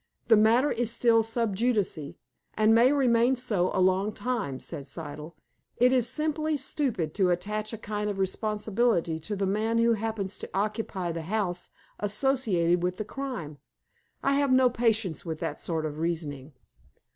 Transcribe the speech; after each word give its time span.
"The 0.29 0.35
matter 0.35 0.71
is 0.71 0.89
still 0.89 1.21
sub 1.21 1.55
judice, 1.55 1.99
and 2.55 2.73
may 2.73 2.91
remain 2.91 3.35
so 3.35 3.69
a 3.71 3.77
long 3.79 4.11
time," 4.13 4.59
said 4.59 4.85
Siddle. 4.87 5.35
"It 5.77 5.93
is 5.93 6.09
simply 6.09 6.57
stupid 6.57 7.13
to 7.13 7.29
attach 7.29 7.71
a 7.71 7.77
kind 7.77 8.09
of 8.09 8.17
responsibility 8.17 9.19
to 9.19 9.35
the 9.35 9.45
man 9.45 9.77
who 9.77 9.93
happens 9.93 10.39
to 10.39 10.49
occupy 10.55 11.11
the 11.11 11.21
house 11.29 11.69
associated 11.99 12.81
with 12.81 12.97
the 12.97 13.05
crime. 13.05 13.59
I 14.23 14.33
have 14.37 14.51
no 14.51 14.71
patience 14.71 15.23
with 15.23 15.39
that 15.41 15.59
sort 15.59 15.85
of 15.85 15.99
reasoning." 15.99 16.53